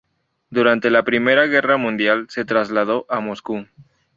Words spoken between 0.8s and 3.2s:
la I Guerra Mundial, se trasladó a